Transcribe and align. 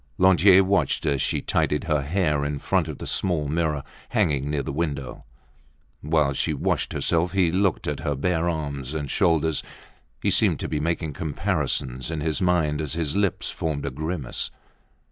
Lantier 0.17 0.63
watched 0.63 1.05
as 1.05 1.21
she 1.21 1.41
tidied 1.43 1.83
her 1.83 2.01
hair 2.01 2.43
in 2.43 2.57
front 2.57 2.87
of 2.87 2.97
the 2.97 3.05
small 3.05 3.47
mirror 3.47 3.83
hanging 4.09 4.49
near 4.49 4.63
the 4.63 4.71
window. 4.73 5.25
While 6.01 6.33
she 6.33 6.55
washed 6.55 6.91
herself 6.93 7.33
he 7.33 7.51
looked 7.51 7.87
at 7.87 7.99
her 7.99 8.15
bare 8.15 8.49
arms 8.49 8.95
and 8.95 9.11
shoulders. 9.11 9.61
He 10.19 10.31
seemed 10.31 10.59
to 10.61 10.67
be 10.67 10.79
making 10.79 11.13
comparisons 11.13 12.09
in 12.09 12.19
his 12.19 12.41
mind 12.41 12.81
as 12.81 12.93
his 12.93 13.15
lips 13.15 13.51
formed 13.51 13.85
a 13.85 13.91
grimace. 13.91 14.49